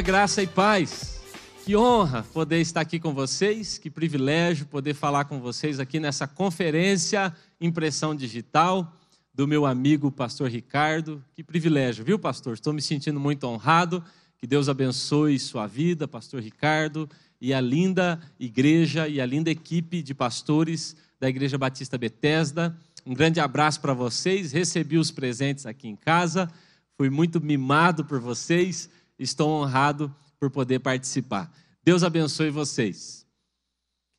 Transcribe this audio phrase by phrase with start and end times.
[0.00, 1.20] graça e paz.
[1.64, 6.26] Que honra poder estar aqui com vocês, que privilégio poder falar com vocês aqui nessa
[6.26, 8.96] conferência Impressão Digital
[9.34, 11.22] do meu amigo pastor Ricardo.
[11.34, 12.54] Que privilégio, viu, pastor?
[12.54, 14.02] Estou me sentindo muito honrado.
[14.38, 17.08] Que Deus abençoe sua vida, pastor Ricardo,
[17.40, 22.76] e a linda igreja e a linda equipe de pastores da Igreja Batista Betesda.
[23.06, 24.52] Um grande abraço para vocês.
[24.52, 26.50] Recebi os presentes aqui em casa.
[26.96, 28.88] Fui muito mimado por vocês.
[29.22, 31.52] Estou honrado por poder participar.
[31.84, 33.24] Deus abençoe vocês.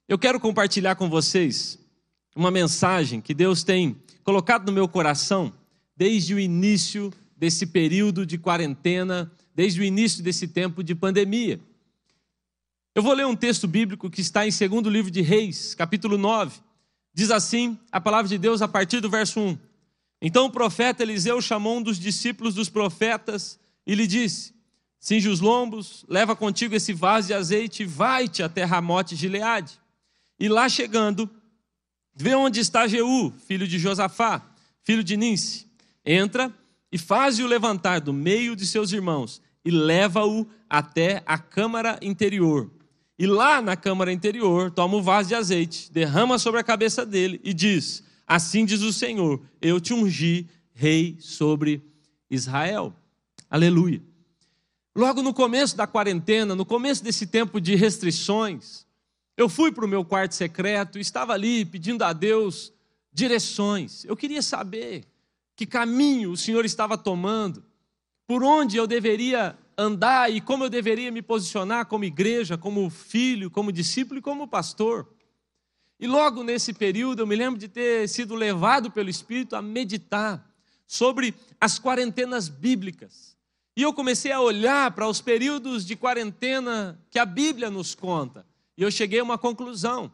[0.07, 1.77] Eu quero compartilhar com vocês
[2.35, 5.53] uma mensagem que Deus tem colocado no meu coração
[5.95, 11.59] desde o início desse período de quarentena, desde o início desse tempo de pandemia.
[12.95, 16.61] Eu vou ler um texto bíblico que está em 2 livro de Reis, capítulo 9.
[17.13, 19.57] Diz assim a palavra de Deus a partir do verso 1.
[20.21, 24.53] Então o profeta Eliseu chamou um dos discípulos dos profetas e lhe disse:
[25.03, 29.77] Cinge os lombos, leva contigo esse vaso de azeite e vai-te até Ramote Gileade.
[30.39, 31.29] E lá chegando,
[32.15, 34.41] vê onde está Jeú, filho de Josafá,
[34.81, 35.67] filho de Ninse.
[36.05, 36.49] Entra
[36.89, 42.71] e faz-o levantar do meio de seus irmãos e leva-o até a câmara interior.
[43.19, 47.41] E lá na câmara interior, toma o vaso de azeite, derrama sobre a cabeça dele
[47.43, 51.83] e diz: Assim diz o Senhor: Eu te ungi rei sobre
[52.29, 52.95] Israel.
[53.49, 54.12] Aleluia.
[54.95, 58.85] Logo no começo da quarentena, no começo desse tempo de restrições,
[59.35, 62.71] eu fui para o meu quarto secreto, estava ali pedindo a Deus
[63.11, 64.05] direções.
[64.05, 65.05] Eu queria saber
[65.55, 67.63] que caminho o Senhor estava tomando,
[68.27, 73.49] por onde eu deveria andar e como eu deveria me posicionar como igreja, como filho,
[73.49, 75.07] como discípulo e como pastor.
[75.99, 80.53] E logo nesse período eu me lembro de ter sido levado pelo Espírito a meditar
[80.85, 83.32] sobre as quarentenas bíblicas.
[83.75, 88.45] E eu comecei a olhar para os períodos de quarentena que a Bíblia nos conta.
[88.77, 90.11] E eu cheguei a uma conclusão.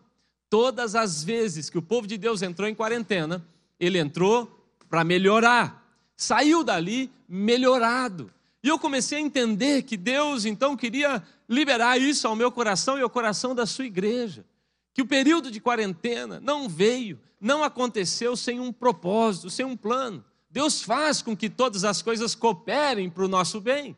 [0.50, 3.46] Todas as vezes que o povo de Deus entrou em quarentena,
[3.80, 5.86] ele entrou para melhorar.
[6.16, 8.32] Saiu dali melhorado.
[8.64, 13.02] E eu comecei a entender que Deus então queria liberar isso ao meu coração e
[13.02, 14.46] ao coração da sua igreja.
[14.94, 20.24] Que o período de quarentena não veio, não aconteceu sem um propósito, sem um plano.
[20.50, 23.96] Deus faz com que todas as coisas cooperem para o nosso bem.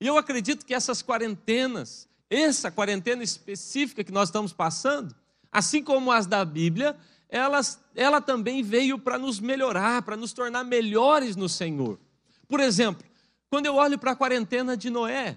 [0.00, 5.14] E eu acredito que essas quarentenas, essa quarentena específica que nós estamos passando,
[5.50, 6.96] assim como as da Bíblia,
[7.28, 11.98] elas, ela também veio para nos melhorar, para nos tornar melhores no Senhor.
[12.46, 13.04] Por exemplo,
[13.50, 15.36] quando eu olho para a quarentena de Noé,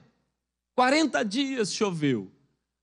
[0.75, 2.31] 40 dias choveu.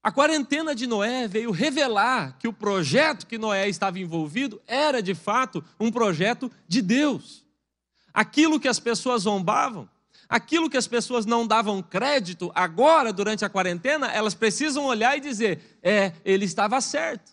[0.03, 5.15] A quarentena de Noé veio revelar que o projeto que Noé estava envolvido era de
[5.15, 7.47] fato um projeto de Deus
[8.12, 9.88] aquilo que as pessoas zombavam,
[10.28, 15.20] aquilo que as pessoas não davam crédito, agora, durante a quarentena, elas precisam olhar e
[15.20, 17.32] dizer: é, ele estava certo.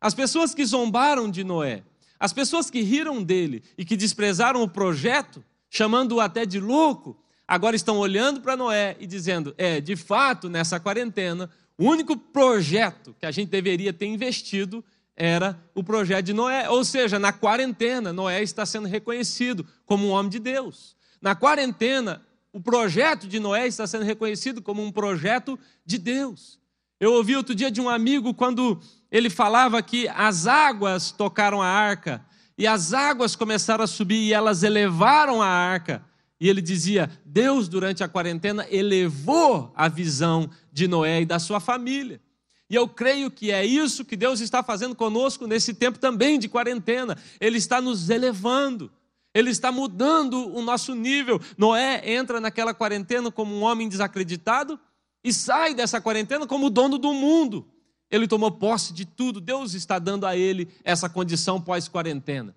[0.00, 1.82] As pessoas que zombaram de Noé,
[2.18, 7.16] as pessoas que riram dele e que desprezaram o projeto, chamando-o até de louco,
[7.46, 13.14] agora estão olhando para Noé e dizendo: é, de fato, nessa quarentena, o único projeto
[13.18, 14.84] que a gente deveria ter investido
[15.20, 16.70] era o projeto de Noé.
[16.70, 20.96] Ou seja, na quarentena, Noé está sendo reconhecido como um homem de Deus.
[21.20, 26.58] Na quarentena, o projeto de Noé está sendo reconhecido como um projeto de Deus.
[26.98, 28.80] Eu ouvi outro dia de um amigo quando
[29.12, 32.24] ele falava que as águas tocaram a arca
[32.56, 36.02] e as águas começaram a subir e elas elevaram a arca.
[36.40, 41.60] E ele dizia: Deus, durante a quarentena, elevou a visão de Noé e da sua
[41.60, 42.22] família.
[42.70, 46.48] E eu creio que é isso que Deus está fazendo conosco nesse tempo também de
[46.48, 47.18] quarentena.
[47.40, 48.92] Ele está nos elevando.
[49.34, 51.40] Ele está mudando o nosso nível.
[51.58, 54.78] Noé entra naquela quarentena como um homem desacreditado
[55.24, 57.66] e sai dessa quarentena como dono do mundo.
[58.08, 59.40] Ele tomou posse de tudo.
[59.40, 62.54] Deus está dando a ele essa condição pós-quarentena.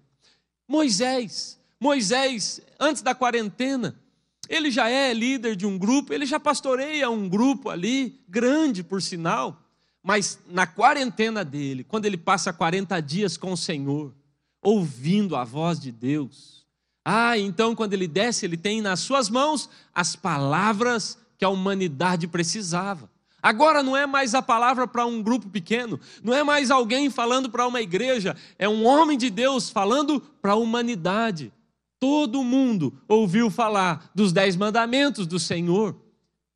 [0.68, 4.00] Moisés, Moisés, antes da quarentena,
[4.48, 9.02] ele já é líder de um grupo, ele já pastoreia um grupo ali, grande por
[9.02, 9.63] sinal.
[10.04, 14.14] Mas na quarentena dele, quando ele passa 40 dias com o Senhor,
[14.62, 16.66] ouvindo a voz de Deus,
[17.06, 22.28] ah, então quando ele desce, ele tem nas suas mãos as palavras que a humanidade
[22.28, 23.10] precisava.
[23.42, 27.50] Agora não é mais a palavra para um grupo pequeno, não é mais alguém falando
[27.50, 31.52] para uma igreja, é um homem de Deus falando para a humanidade.
[32.00, 35.96] Todo mundo ouviu falar dos dez mandamentos do Senhor.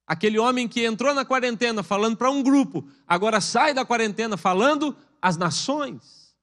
[0.07, 4.95] Aquele homem que entrou na quarentena falando para um grupo, agora sai da quarentena falando
[5.21, 6.33] às nações.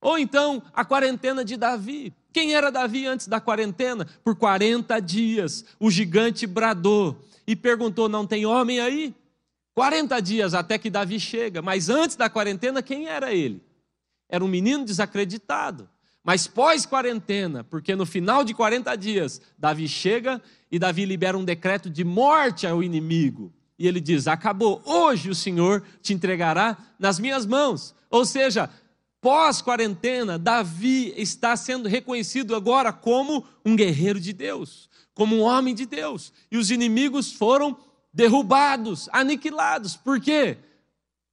[0.00, 2.14] Ou então a quarentena de Davi.
[2.32, 4.06] Quem era Davi antes da quarentena?
[4.24, 9.14] Por 40 dias, o gigante bradou e perguntou: Não tem homem aí?
[9.74, 13.62] 40 dias até que Davi chega, mas antes da quarentena, quem era ele?
[14.26, 15.88] Era um menino desacreditado.
[16.24, 21.88] Mas pós-quarentena, porque no final de 40 dias, Davi chega e Davi libera um decreto
[21.88, 23.52] de morte ao inimigo.
[23.78, 27.94] E ele diz: Acabou, hoje o Senhor te entregará nas minhas mãos.
[28.10, 28.70] Ou seja,
[29.20, 35.86] pós-quarentena, Davi está sendo reconhecido agora como um guerreiro de Deus, como um homem de
[35.86, 36.32] Deus.
[36.50, 37.76] E os inimigos foram
[38.12, 39.96] derrubados, aniquilados.
[39.96, 40.58] Por quê?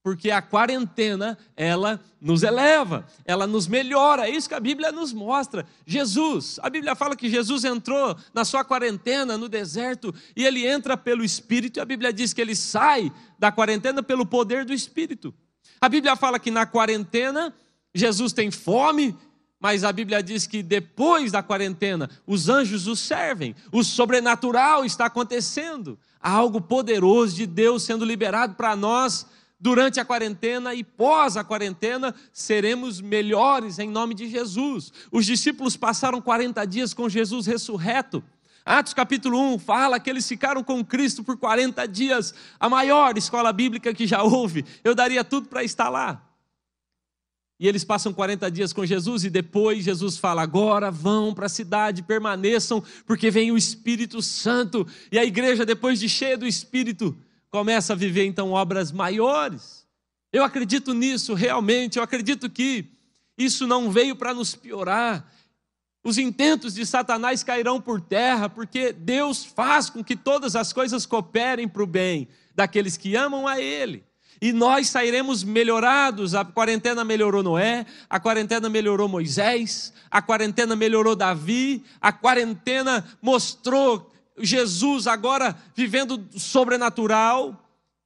[0.04, 4.28] Porque a quarentena, ela nos eleva, ela nos melhora.
[4.28, 5.66] É isso que a Bíblia nos mostra.
[5.86, 10.98] Jesus, a Bíblia fala que Jesus entrou na sua quarentena no deserto e ele entra
[10.98, 15.34] pelo Espírito, e a Bíblia diz que ele sai da quarentena pelo poder do Espírito.
[15.80, 17.54] A Bíblia fala que na quarentena
[17.96, 19.16] Jesus tem fome,
[19.58, 25.06] mas a Bíblia diz que depois da quarentena, os anjos o servem, o sobrenatural está
[25.06, 29.26] acontecendo, há algo poderoso de Deus sendo liberado para nós
[29.64, 34.92] durante a quarentena e pós a quarentena seremos melhores em nome de Jesus.
[35.10, 38.22] Os discípulos passaram 40 dias com Jesus ressurreto.
[38.66, 43.54] Atos capítulo 1 fala que eles ficaram com Cristo por 40 dias, a maior escola
[43.54, 44.66] bíblica que já houve.
[44.84, 46.22] Eu daria tudo para estar lá.
[47.58, 51.50] E eles passam 40 dias com Jesus e depois Jesus fala: agora vão para a
[51.50, 54.86] cidade, permaneçam, porque vem o Espírito Santo.
[55.10, 57.16] E a igreja, depois de cheia do Espírito,
[57.54, 59.86] começa a viver então obras maiores.
[60.32, 62.88] Eu acredito nisso realmente, eu acredito que
[63.38, 65.32] isso não veio para nos piorar.
[66.04, 71.06] Os intentos de Satanás cairão por terra, porque Deus faz com que todas as coisas
[71.06, 74.04] cooperem para o bem daqueles que amam a Ele
[74.42, 76.34] e nós sairemos melhorados.
[76.34, 84.12] A quarentena melhorou Noé, a quarentena melhorou Moisés, a quarentena melhorou Davi, a quarentena mostrou
[84.40, 87.60] Jesus agora vivendo sobrenatural,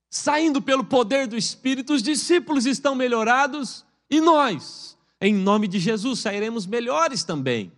[0.10, 1.94] saindo pelo poder do Espírito.
[1.94, 7.72] Os discípulos estão melhorados e nós, em nome de Jesus, sairemos melhores também.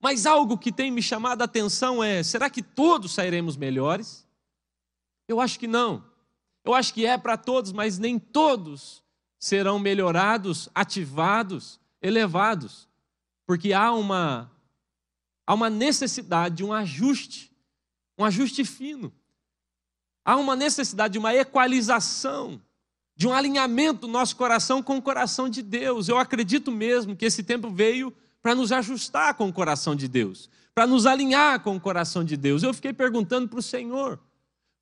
[0.00, 4.26] Mas algo que tem me chamado a atenção é: será que todos sairemos melhores?
[5.26, 6.04] Eu acho que não.
[6.64, 9.02] Eu acho que é para todos, mas nem todos
[9.38, 12.88] serão melhorados, ativados, elevados,
[13.46, 14.50] porque há uma
[15.46, 17.47] há uma necessidade de um ajuste,
[18.18, 19.12] um ajuste fino.
[20.24, 22.60] Há uma necessidade de uma equalização,
[23.16, 26.08] de um alinhamento do nosso coração com o coração de Deus.
[26.08, 28.12] Eu acredito mesmo que esse tempo veio
[28.42, 32.36] para nos ajustar com o coração de Deus, para nos alinhar com o coração de
[32.36, 32.62] Deus.
[32.62, 34.20] Eu fiquei perguntando para o Senhor,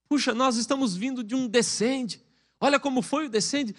[0.09, 2.23] Puxa, nós estamos vindo de um descende.
[2.61, 3.75] Olha como foi o descende.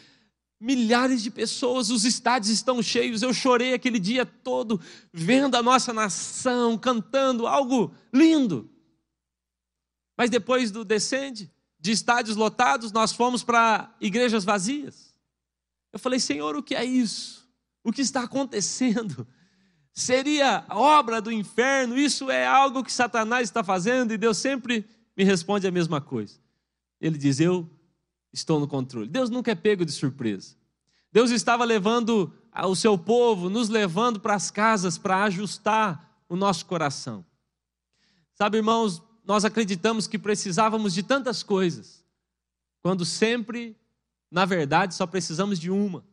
[0.60, 3.22] Milhares de pessoas, os estádios estão cheios.
[3.22, 4.80] Eu chorei aquele dia todo,
[5.14, 8.70] vendo a nossa nação cantando, algo lindo.
[10.18, 15.16] Mas depois do descende, de estádios lotados, nós fomos para igrejas vazias.
[15.94, 17.48] Eu falei, Senhor, o que é isso?
[17.84, 19.28] O que está acontecendo?
[19.94, 21.98] Seria obra do inferno?
[21.98, 26.40] Isso é algo que Satanás está fazendo e Deus sempre me responde a mesma coisa.
[27.00, 27.70] Ele diz: Eu
[28.32, 29.08] estou no controle.
[29.08, 30.56] Deus nunca é pego de surpresa.
[31.12, 36.66] Deus estava levando o seu povo, nos levando para as casas para ajustar o nosso
[36.66, 37.26] coração.
[38.34, 42.02] Sabe, irmãos, nós acreditamos que precisávamos de tantas coisas,
[42.82, 43.76] quando sempre,
[44.32, 46.04] na verdade, só precisamos de uma.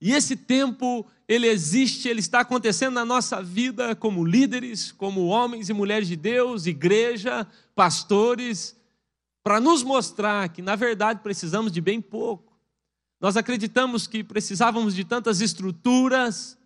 [0.00, 5.68] E esse tempo, ele existe, ele está acontecendo na nossa vida como líderes, como homens
[5.68, 8.74] e mulheres de Deus, igreja, pastores,
[9.42, 12.58] para nos mostrar que, na verdade, precisamos de bem pouco.
[13.20, 16.56] Nós acreditamos que precisávamos de tantas estruturas,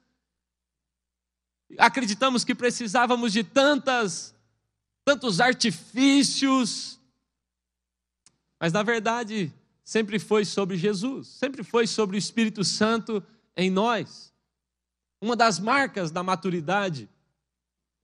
[1.76, 4.31] acreditamos que precisávamos de tantas,
[5.04, 7.00] tantos artifícios,
[8.62, 13.20] mas, na verdade, sempre foi sobre Jesus, sempre foi sobre o Espírito Santo
[13.56, 14.32] em nós.
[15.20, 17.08] Uma das marcas da maturidade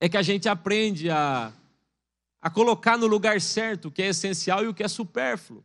[0.01, 1.53] é que a gente aprende a,
[2.41, 5.65] a colocar no lugar certo o que é essencial e o que é supérfluo.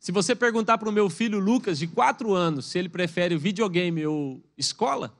[0.00, 4.04] Se você perguntar para o meu filho Lucas, de quatro anos, se ele prefere videogame
[4.06, 5.16] ou escola,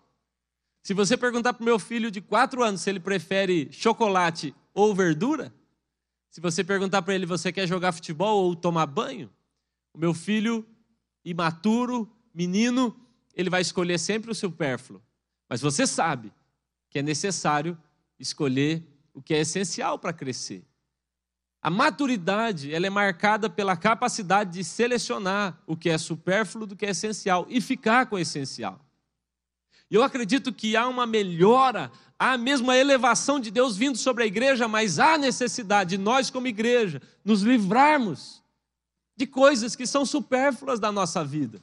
[0.87, 4.95] se você perguntar para o meu filho de quatro anos se ele prefere chocolate ou
[4.95, 5.53] verdura,
[6.31, 9.29] se você perguntar para ele, você quer jogar futebol ou tomar banho?
[9.93, 10.65] O meu filho,
[11.25, 12.97] imaturo, menino,
[13.35, 15.03] ele vai escolher sempre o supérfluo.
[15.49, 16.33] Mas você sabe
[16.89, 17.77] que é necessário
[18.17, 20.65] escolher o que é essencial para crescer.
[21.61, 26.87] A maturidade, ela é marcada pela capacidade de selecionar o que é supérfluo do que
[26.87, 28.86] é essencial e ficar com o essencial.
[29.91, 34.25] E eu acredito que há uma melhora, há mesmo a elevação de Deus vindo sobre
[34.25, 38.43] a igreja, mas há necessidade de nós, como igreja, nos livrarmos
[39.17, 41.63] de coisas que são supérfluas da nossa vida.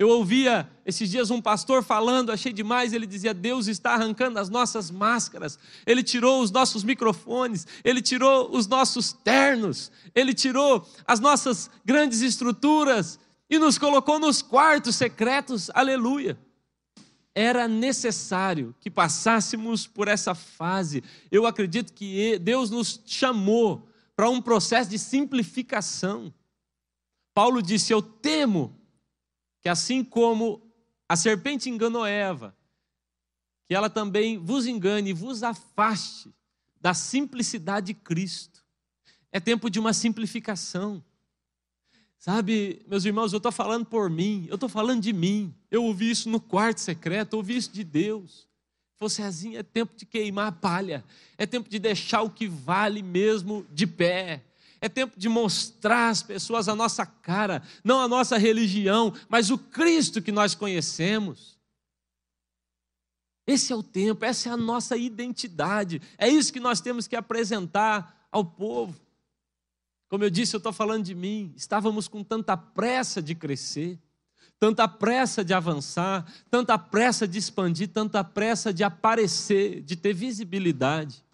[0.00, 4.48] Eu ouvia esses dias um pastor falando, achei demais, ele dizia: Deus está arrancando as
[4.48, 11.20] nossas máscaras, Ele tirou os nossos microfones, Ele tirou os nossos ternos, Ele tirou as
[11.20, 16.38] nossas grandes estruturas e nos colocou nos quartos secretos, aleluia.
[17.34, 21.02] Era necessário que passássemos por essa fase.
[21.30, 26.34] Eu acredito que Deus nos chamou para um processo de simplificação.
[27.32, 28.76] Paulo disse: Eu temo
[29.60, 30.62] que assim como
[31.08, 32.56] a serpente enganou Eva,
[33.66, 36.34] que ela também vos engane e vos afaste
[36.80, 38.64] da simplicidade de Cristo.
[39.30, 41.04] É tempo de uma simplificação.
[42.20, 45.54] Sabe, meus irmãos, eu estou falando por mim, eu estou falando de mim.
[45.70, 48.46] Eu ouvi isso no quarto secreto, ouvi isso de Deus.
[48.96, 51.02] Falei, assim, é tempo de queimar a palha,
[51.38, 54.44] é tempo de deixar o que vale mesmo de pé.
[54.82, 59.56] É tempo de mostrar às pessoas a nossa cara, não a nossa religião, mas o
[59.56, 61.58] Cristo que nós conhecemos.
[63.46, 66.02] Esse é o tempo, essa é a nossa identidade.
[66.18, 68.94] É isso que nós temos que apresentar ao povo.
[70.10, 71.54] Como eu disse, eu estou falando de mim.
[71.56, 73.96] Estávamos com tanta pressa de crescer,
[74.58, 81.24] tanta pressa de avançar, tanta pressa de expandir, tanta pressa de aparecer, de ter visibilidade.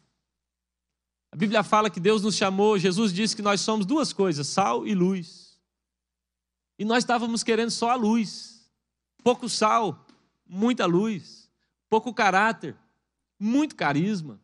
[1.33, 4.87] A Bíblia fala que Deus nos chamou, Jesus disse que nós somos duas coisas, sal
[4.87, 5.59] e luz.
[6.79, 8.71] E nós estávamos querendo só a luz.
[9.25, 10.07] Pouco sal,
[10.47, 11.51] muita luz.
[11.89, 12.77] Pouco caráter,
[13.41, 14.39] muito carisma.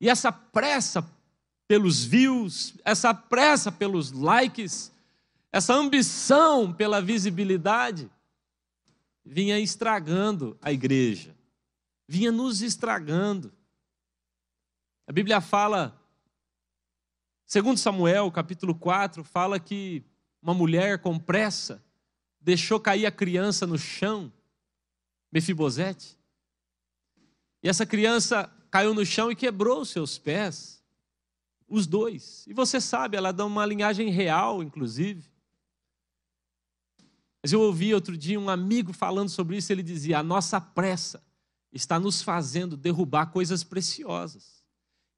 [0.00, 1.02] E essa pressa
[1.68, 4.90] pelos views, essa pressa pelos likes,
[5.52, 8.10] essa ambição pela visibilidade,
[9.22, 11.36] vinha estragando a igreja,
[12.08, 13.52] vinha nos estragando.
[15.06, 16.00] A Bíblia fala,
[17.44, 20.02] segundo Samuel, capítulo 4, fala que
[20.40, 21.84] uma mulher com pressa
[22.40, 24.32] deixou cair a criança no chão,
[25.30, 26.16] Mefibosete.
[27.62, 30.77] E essa criança caiu no chão e quebrou os seus pés,
[31.68, 32.46] os dois.
[32.46, 35.28] E você sabe, ela dá uma linhagem real, inclusive.
[37.42, 41.22] Mas eu ouvi outro dia um amigo falando sobre isso, ele dizia: a nossa pressa
[41.72, 44.58] está nos fazendo derrubar coisas preciosas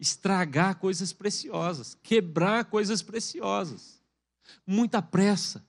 [0.00, 4.00] estragar coisas preciosas, quebrar coisas preciosas.
[4.66, 5.64] Muita pressa.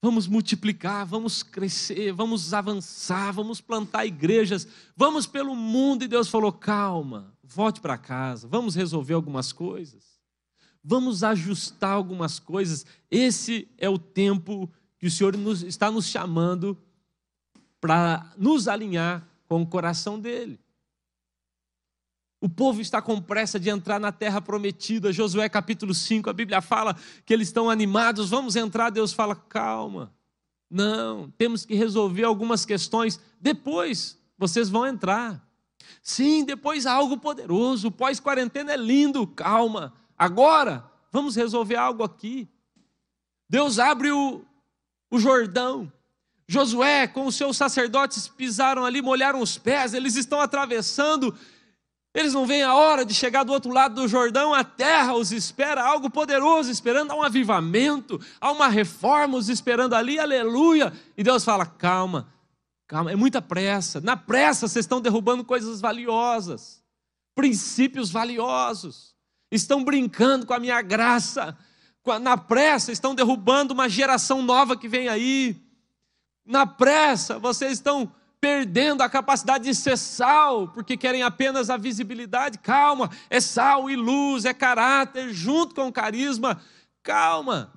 [0.00, 6.04] Vamos multiplicar, vamos crescer, vamos avançar, vamos plantar igrejas, vamos pelo mundo.
[6.04, 10.20] E Deus falou: calma, volte para casa, vamos resolver algumas coisas,
[10.84, 12.84] vamos ajustar algumas coisas.
[13.10, 16.76] Esse é o tempo que o Senhor nos, está nos chamando
[17.80, 20.60] para nos alinhar com o coração dele.
[22.40, 25.12] O povo está com pressa de entrar na terra prometida.
[25.12, 28.90] Josué capítulo 5, a Bíblia fala que eles estão animados, vamos entrar.
[28.90, 30.12] Deus fala: calma.
[30.70, 33.18] Não, temos que resolver algumas questões.
[33.40, 35.47] Depois vocês vão entrar.
[36.02, 37.90] Sim, depois há algo poderoso.
[37.90, 39.92] Pós-quarentena é lindo, calma.
[40.16, 42.48] Agora, vamos resolver algo aqui.
[43.48, 44.42] Deus abre o,
[45.10, 45.92] o Jordão.
[46.46, 51.36] Josué, com os seus sacerdotes, pisaram ali, molharam os pés, eles estão atravessando
[52.14, 55.30] eles não veem a hora de chegar do outro lado do Jordão, a terra os
[55.30, 60.92] espera, algo poderoso esperando, há um avivamento, há uma reforma os esperando ali, aleluia.
[61.16, 62.26] E Deus fala: calma,
[62.88, 64.00] calma, é muita pressa.
[64.00, 66.82] Na pressa vocês estão derrubando coisas valiosas,
[67.34, 69.14] princípios valiosos,
[69.52, 71.56] estão brincando com a minha graça.
[72.22, 75.62] Na pressa estão derrubando uma geração nova que vem aí.
[76.44, 82.58] Na pressa vocês estão perdendo a capacidade de ser sal, porque querem apenas a visibilidade.
[82.58, 86.60] Calma, é sal e luz, é caráter junto com carisma.
[87.02, 87.72] Calma.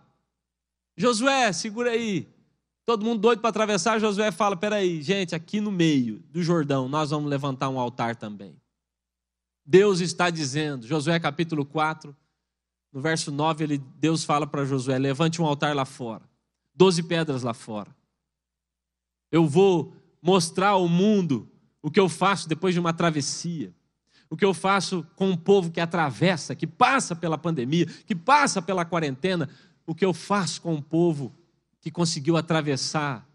[0.95, 2.29] Josué, segura aí.
[2.91, 7.09] Todo mundo doido para atravessar, Josué fala: peraí, gente, aqui no meio do Jordão, nós
[7.11, 8.53] vamos levantar um altar também.
[9.65, 12.13] Deus está dizendo, Josué capítulo 4,
[12.91, 16.23] no verso 9, ele, Deus fala para Josué: levante um altar lá fora,
[16.75, 17.95] doze pedras lá fora.
[19.31, 21.49] Eu vou mostrar ao mundo
[21.81, 23.73] o que eu faço depois de uma travessia,
[24.29, 28.61] o que eu faço com um povo que atravessa, que passa pela pandemia, que passa
[28.61, 29.47] pela quarentena,
[29.87, 31.33] o que eu faço com um povo
[31.81, 33.27] que conseguiu atravessar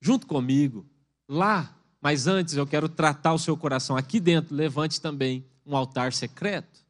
[0.00, 0.86] junto comigo,
[1.28, 1.78] lá.
[2.00, 6.84] Mas antes eu quero tratar o seu coração aqui dentro, levante também um altar secreto.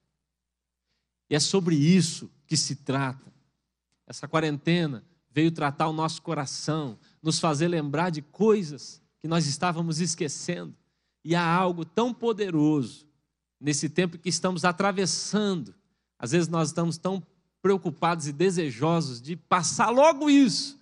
[1.30, 3.32] E é sobre isso que se trata.
[4.06, 10.00] Essa quarentena veio tratar o nosso coração, nos fazer lembrar de coisas que nós estávamos
[10.00, 10.74] esquecendo.
[11.24, 13.08] E há algo tão poderoso
[13.60, 15.74] nesse tempo que estamos atravessando.
[16.18, 17.20] Às vezes nós estamos tão
[17.64, 20.78] preocupados e desejosos de passar logo isso.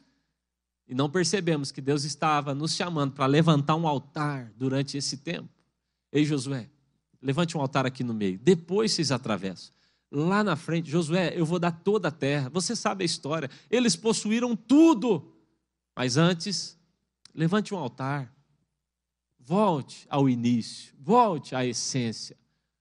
[0.88, 5.48] E não percebemos que Deus estava nos chamando para levantar um altar durante esse tempo.
[6.10, 6.68] Ei, Josué,
[7.22, 8.36] levante um altar aqui no meio.
[8.36, 9.72] Depois vocês atravessam.
[10.10, 12.50] Lá na frente, Josué, eu vou dar toda a terra.
[12.50, 13.48] Você sabe a história.
[13.70, 15.32] Eles possuíram tudo.
[15.94, 16.76] Mas antes,
[17.32, 18.34] levante um altar.
[19.38, 20.92] Volte ao início.
[20.98, 22.36] Volte à essência.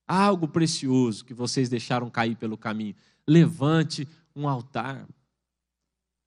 [0.08, 2.96] Algo precioso que vocês deixaram cair pelo caminho.
[3.28, 5.08] Levante um altar.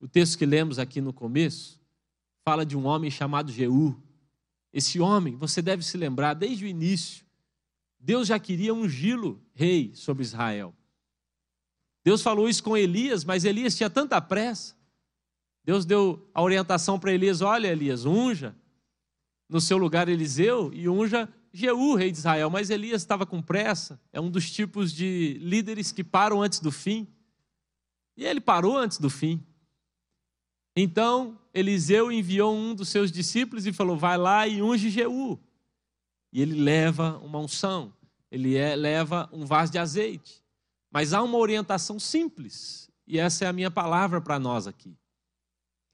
[0.01, 1.81] O texto que lemos aqui no começo
[2.45, 3.97] fala de um homem chamado Jeú.
[4.73, 7.25] Esse homem, você deve se lembrar, desde o início,
[7.99, 10.75] Deus já queria ungí-lo rei sobre Israel.
[12.05, 14.77] Deus falou isso com Elias, mas Elias tinha tanta pressa.
[15.65, 18.55] Deus deu a orientação para Elias: olha, Elias, unja
[19.49, 22.51] no seu lugar Eliseu e unja Jeú, rei de Israel.
[22.51, 26.73] Mas Elias estava com pressa, é um dos tipos de líderes que param antes do
[26.73, 27.07] fim.
[28.17, 29.41] E ele parou antes do fim.
[30.77, 35.39] Então, Eliseu enviou um dos seus discípulos e falou: Vai lá e unge Jeú.
[36.33, 37.95] E ele leva uma unção,
[38.29, 40.43] ele é, leva um vaso de azeite.
[40.91, 44.97] Mas há uma orientação simples, e essa é a minha palavra para nós aqui.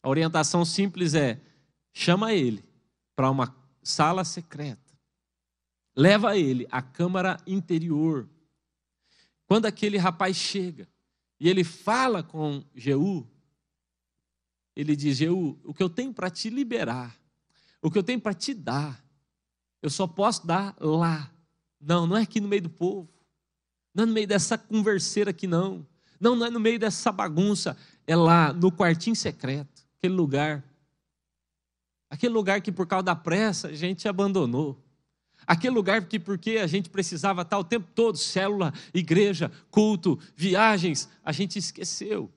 [0.03, 1.39] A orientação simples é:
[1.93, 2.65] chama ele
[3.15, 4.90] para uma sala secreta.
[6.01, 8.27] Leva ele à câmara interior.
[9.47, 10.89] Quando aquele rapaz chega
[11.39, 13.29] e ele fala com Jeú,
[14.75, 17.15] ele diz: Jeú, o que eu tenho para te liberar,
[17.83, 19.05] o que eu tenho para te dar,
[19.83, 21.31] eu só posso dar lá.
[21.79, 23.13] Não, não é aqui no meio do povo.
[23.95, 25.87] Não é no meio dessa converseira aqui, não.
[26.19, 27.77] Não, não é no meio dessa bagunça.
[28.07, 30.65] É lá, no quartinho secreto, aquele lugar.
[32.09, 34.83] Aquele lugar que por causa da pressa a gente abandonou.
[35.51, 41.09] Aquele lugar que porque a gente precisava estar o tempo todo, célula, igreja, culto, viagens,
[41.25, 42.33] a gente esqueceu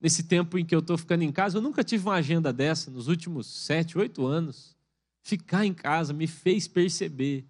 [0.00, 2.90] nesse tempo em que eu estou ficando em casa, eu nunca tive uma agenda dessa
[2.90, 4.74] nos últimos sete, oito anos.
[5.22, 7.44] Ficar em casa me fez perceber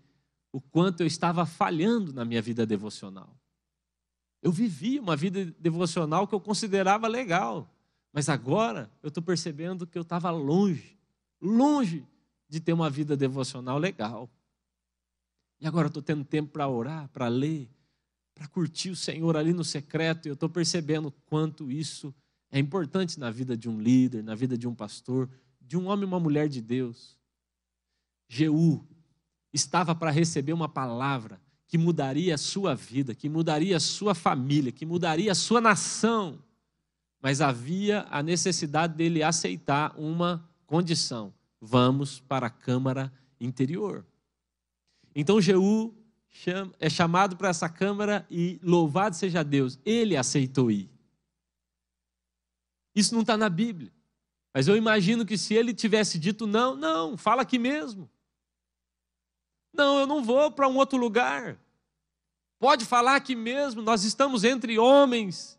[0.52, 3.32] o quanto eu estava falhando na minha vida devocional.
[4.42, 7.72] Eu vivia uma vida devocional que eu considerava legal,
[8.12, 10.98] mas agora eu estou percebendo que eu estava longe,
[11.40, 12.04] longe
[12.50, 14.28] de ter uma vida devocional legal.
[15.60, 17.70] E agora eu estou tendo tempo para orar, para ler,
[18.34, 22.12] para curtir o Senhor ali no secreto, e eu estou percebendo quanto isso
[22.50, 26.02] é importante na vida de um líder, na vida de um pastor, de um homem
[26.02, 27.16] e uma mulher de Deus.
[28.28, 28.84] Jeú
[29.52, 34.72] estava para receber uma palavra que mudaria a sua vida, que mudaria a sua família,
[34.72, 36.42] que mudaria a sua nação.
[37.22, 44.06] Mas havia a necessidade dele aceitar uma condição: vamos para a câmara interior.
[45.14, 45.94] Então Jeú
[46.78, 50.90] é chamado para essa câmara e louvado seja Deus, ele aceitou ir.
[52.94, 53.92] Isso não está na Bíblia.
[54.52, 58.10] Mas eu imagino que se ele tivesse dito não, não, fala aqui mesmo.
[59.72, 61.58] Não, eu não vou para um outro lugar.
[62.58, 65.58] Pode falar aqui mesmo, nós estamos entre homens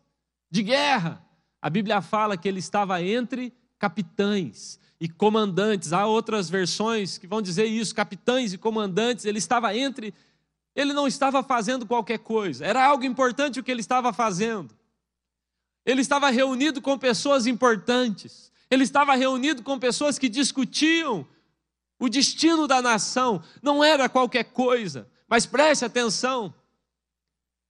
[0.50, 1.24] de guerra.
[1.60, 5.92] A Bíblia fala que ele estava entre capitães e comandantes.
[5.92, 9.24] Há outras versões que vão dizer isso, capitães e comandantes.
[9.24, 10.14] Ele estava entre.
[10.76, 14.72] Ele não estava fazendo qualquer coisa, era algo importante o que ele estava fazendo.
[15.84, 18.52] Ele estava reunido com pessoas importantes.
[18.70, 21.26] Ele estava reunido com pessoas que discutiam
[21.98, 23.42] o destino da nação.
[23.60, 25.08] Não era qualquer coisa.
[25.28, 26.54] Mas preste atenção.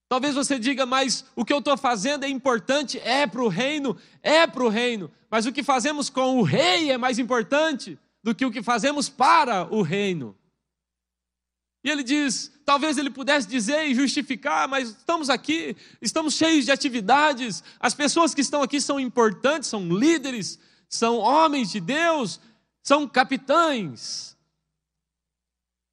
[0.07, 3.97] Talvez você diga, mas o que eu estou fazendo é importante, é para o reino,
[4.23, 5.11] é para o reino.
[5.33, 9.09] Mas o que fazemos com o rei é mais importante do que o que fazemos
[9.09, 10.37] para o reino.
[11.83, 16.71] E ele diz: talvez ele pudesse dizer e justificar, mas estamos aqui, estamos cheios de
[16.71, 22.38] atividades, as pessoas que estão aqui são importantes, são líderes, são homens de Deus,
[22.83, 24.37] são capitães.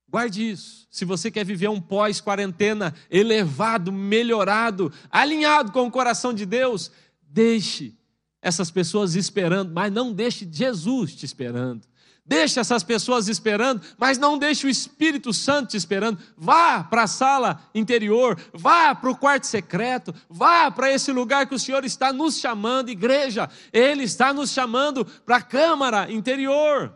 [0.09, 0.85] Guarde isso.
[0.91, 7.98] Se você quer viver um pós-quarentena elevado, melhorado, alinhado com o coração de Deus, deixe
[8.41, 11.87] essas pessoas esperando, mas não deixe Jesus te esperando.
[12.29, 16.19] Deixe essas pessoas esperando, mas não deixe o Espírito Santo te esperando.
[16.37, 21.55] Vá para a sala interior, vá para o quarto secreto, vá para esse lugar que
[21.55, 23.49] o Senhor está nos chamando, igreja.
[23.73, 26.93] Ele está nos chamando para a câmara interior,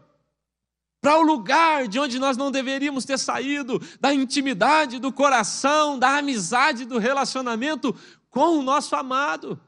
[1.01, 6.15] para o lugar de onde nós não deveríamos ter saído, da intimidade, do coração, da
[6.19, 7.95] amizade, do relacionamento
[8.29, 9.60] com o nosso amado.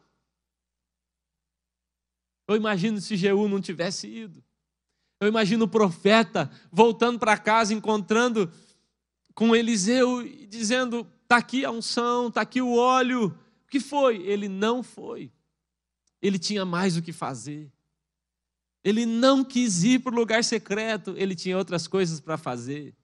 [2.48, 4.44] Eu imagino se Jeú não tivesse ido.
[5.20, 8.52] Eu imagino o profeta voltando para casa, encontrando
[9.34, 13.28] com Eliseu e dizendo: está aqui a unção, está aqui o óleo.
[13.66, 14.18] O que foi?
[14.24, 15.32] Ele não foi.
[16.22, 17.72] Ele tinha mais o que fazer.
[18.84, 22.96] Ele não quis ir para o lugar secreto, ele tinha outras coisas para fazer.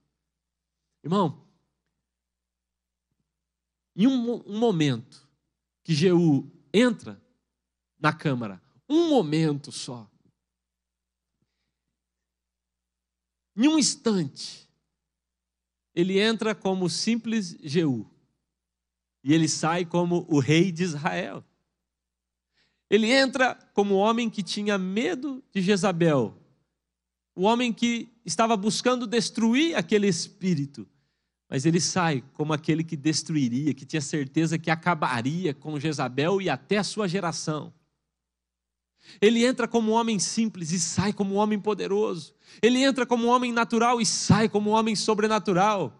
[1.03, 1.43] Irmão,
[3.95, 5.27] em um, momento
[5.83, 7.19] que Jeú entra
[7.99, 10.09] na câmara, um momento só,
[13.55, 14.67] em um instante,
[15.93, 18.09] ele entra como simples Jeú
[19.23, 21.43] e ele sai como o rei de Israel.
[22.89, 26.37] Ele entra como homem que tinha medo de Jezabel,
[27.35, 30.87] o homem que estava buscando destruir aquele espírito,
[31.49, 36.49] mas ele sai como aquele que destruiria, que tinha certeza que acabaria com Jezabel e
[36.49, 37.73] até a sua geração.
[39.21, 42.33] Ele entra como um homem simples e sai como um homem poderoso.
[42.61, 45.93] Ele entra como um homem natural e sai como um homem sobrenatural.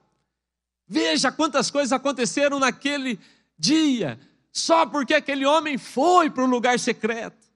[0.87, 3.19] Veja quantas coisas aconteceram naquele
[3.57, 4.19] dia,
[4.51, 7.47] só porque aquele homem foi para o lugar secreto.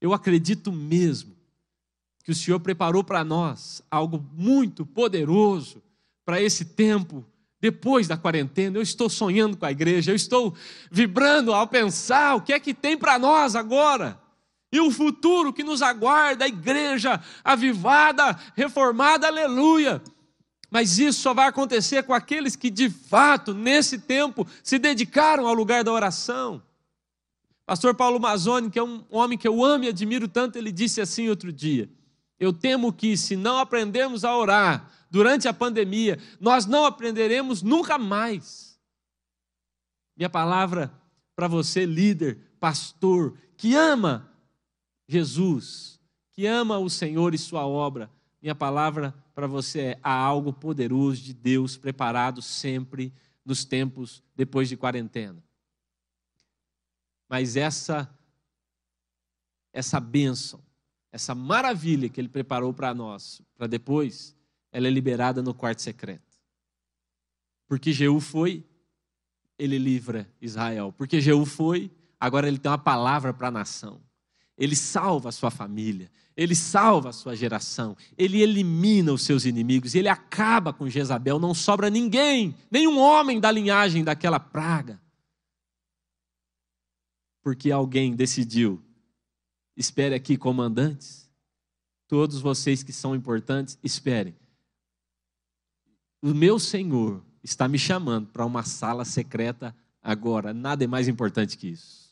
[0.00, 1.36] Eu acredito mesmo
[2.24, 5.82] que o Senhor preparou para nós algo muito poderoso
[6.24, 7.24] para esse tempo
[7.60, 8.78] depois da quarentena.
[8.78, 10.54] Eu estou sonhando com a igreja, eu estou
[10.90, 14.18] vibrando ao pensar o que é que tem para nós agora.
[14.72, 20.00] E o futuro que nos aguarda, a igreja avivada, reformada, aleluia.
[20.70, 25.54] Mas isso só vai acontecer com aqueles que de fato, nesse tempo, se dedicaram ao
[25.54, 26.62] lugar da oração.
[27.66, 31.00] Pastor Paulo Mazzoni, que é um homem que eu amo e admiro tanto, ele disse
[31.00, 31.90] assim outro dia:
[32.38, 37.98] Eu temo que, se não aprendermos a orar durante a pandemia, nós não aprenderemos nunca
[37.98, 38.78] mais.
[40.16, 40.92] Minha palavra
[41.34, 44.30] para você, líder, pastor, que ama
[45.08, 46.00] Jesus,
[46.32, 51.22] que ama o Senhor e Sua obra, minha palavra para você é: há algo poderoso
[51.22, 53.12] de Deus preparado sempre
[53.44, 55.42] nos tempos depois de quarentena.
[57.28, 58.08] Mas essa
[59.72, 60.60] essa bênção,
[61.12, 64.36] essa maravilha que ele preparou para nós, para depois,
[64.72, 66.30] ela é liberada no quarto secreto.
[67.66, 68.64] Porque Jeú foi,
[69.58, 70.92] ele livra Israel.
[70.96, 74.00] Porque Jeú foi, agora ele tem uma palavra para a nação.
[74.56, 79.94] Ele salva a sua família, ele salva a sua geração, ele elimina os seus inimigos,
[79.94, 85.00] ele acaba com Jezabel, não sobra ninguém, nenhum homem da linhagem daquela praga.
[87.42, 88.82] Porque alguém decidiu.
[89.74, 91.30] Espere aqui, comandantes,
[92.06, 94.39] todos vocês que são importantes, esperem.
[96.22, 101.56] O meu Senhor está me chamando para uma sala secreta agora, nada é mais importante
[101.56, 102.10] que isso.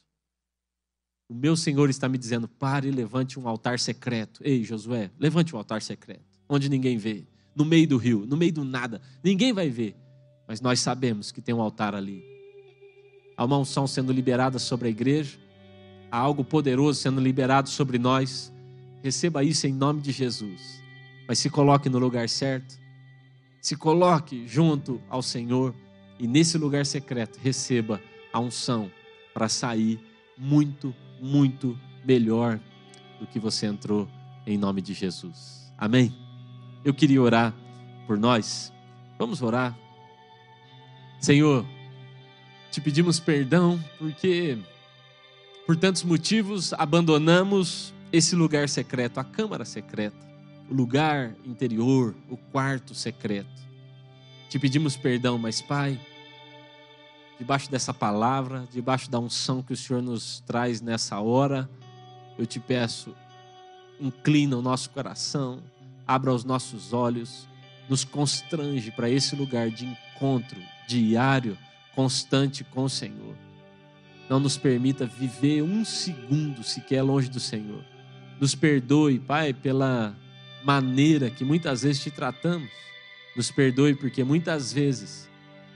[1.29, 4.41] O meu Senhor está me dizendo: pare e levante um altar secreto.
[4.43, 8.53] Ei, Josué, levante um altar secreto, onde ninguém vê, no meio do rio, no meio
[8.53, 9.95] do nada, ninguém vai ver,
[10.47, 12.25] mas nós sabemos que tem um altar ali.
[13.37, 15.39] Há uma unção sendo liberada sobre a igreja,
[16.11, 18.51] há algo poderoso sendo liberado sobre nós.
[19.03, 20.83] Receba isso em nome de Jesus.
[21.29, 22.79] Mas se coloque no lugar certo,
[23.61, 25.75] se coloque junto ao Senhor
[26.19, 28.01] e nesse lugar secreto receba
[28.33, 28.91] a unção
[29.33, 30.01] para sair
[30.37, 32.61] muito muito melhor
[33.19, 34.09] do que você entrou
[34.47, 35.73] em nome de Jesus.
[35.77, 36.15] Amém?
[36.85, 37.55] Eu queria orar
[38.07, 38.73] por nós.
[39.19, 39.77] Vamos orar.
[41.21, 41.67] Senhor,
[42.71, 44.59] te pedimos perdão porque
[45.67, 50.17] por tantos motivos abandonamos esse lugar secreto, a câmara secreta,
[50.71, 53.49] o lugar interior, o quarto secreto.
[54.49, 55.99] Te pedimos perdão, mas Pai,
[57.39, 61.69] debaixo dessa palavra, debaixo da unção que o Senhor nos traz nessa hora,
[62.39, 63.15] eu te peço,
[64.01, 65.63] inclina o nosso coração,
[66.07, 67.49] abra os nossos olhos,
[67.89, 71.57] nos constrange para esse lugar de encontro diário,
[71.95, 73.35] constante com o Senhor.
[74.29, 77.83] Não nos permita viver um segundo sequer longe do Senhor.
[78.39, 80.15] Nos perdoe, Pai, pela
[80.65, 82.71] maneira que muitas vezes te tratamos.
[83.37, 85.29] Nos perdoe porque muitas vezes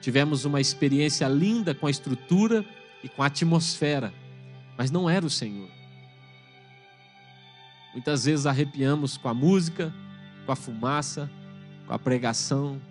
[0.03, 2.65] Tivemos uma experiência linda com a estrutura
[3.05, 4.13] e com a atmosfera,
[4.77, 5.71] mas não era o Senhor.
[7.93, 9.95] Muitas vezes arrepiamos com a música,
[10.45, 11.31] com a fumaça,
[11.87, 12.83] com a pregação,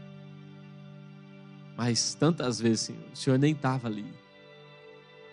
[1.76, 4.06] mas tantas vezes, Senhor, o Senhor nem estava ali.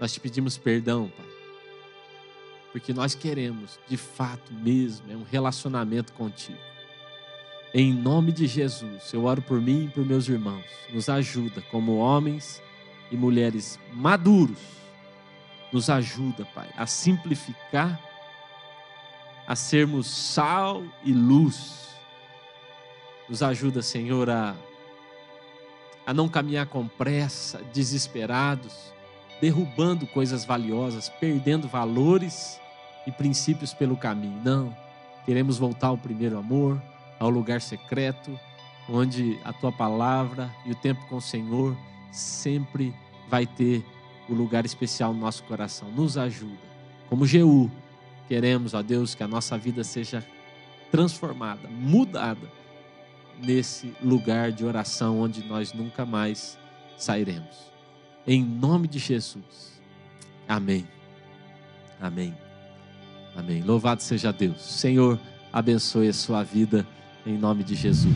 [0.01, 1.28] Nós te pedimos perdão, Pai,
[2.73, 6.59] porque nós queremos, de fato mesmo, é um relacionamento contigo.
[7.73, 10.65] Em nome de Jesus, eu oro por mim e por meus irmãos.
[10.91, 12.63] Nos ajuda como homens
[13.11, 14.59] e mulheres maduros
[15.71, 18.01] Nos ajuda, Pai, a simplificar,
[19.47, 21.89] a sermos sal e luz.
[23.29, 24.57] Nos ajuda, Senhor, a,
[26.07, 28.95] a não caminhar com pressa, desesperados,
[29.41, 32.61] derrubando coisas valiosas, perdendo valores
[33.07, 34.41] e princípios pelo caminho.
[34.45, 34.77] Não.
[35.25, 36.81] Queremos voltar ao primeiro amor,
[37.19, 38.39] ao lugar secreto,
[38.89, 41.77] onde a tua palavra e o tempo com o Senhor
[42.11, 42.95] sempre
[43.29, 43.85] vai ter
[44.29, 45.91] o lugar especial no nosso coração.
[45.91, 46.69] Nos ajuda.
[47.09, 47.71] Como Jeú,
[48.27, 50.25] queremos, ó Deus, que a nossa vida seja
[50.91, 52.49] transformada, mudada
[53.43, 56.59] nesse lugar de oração onde nós nunca mais
[56.97, 57.69] sairemos.
[58.29, 59.81] Em nome de Jesus.
[60.47, 60.87] Amém.
[61.99, 62.35] Amém.
[63.35, 63.63] Amém.
[63.63, 64.61] Louvado seja Deus.
[64.61, 65.19] Senhor,
[65.51, 66.87] abençoe a sua vida
[67.25, 68.15] em nome de Jesus.